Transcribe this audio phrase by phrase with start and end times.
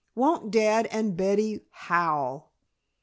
[0.15, 2.49] Won't dad and Betty howl?"